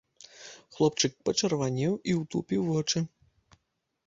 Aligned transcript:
Хлопчык 0.77 1.13
пачырванеў 1.29 1.93
і 2.13 2.17
ўтупіў 2.21 2.61
вочы. 2.71 2.99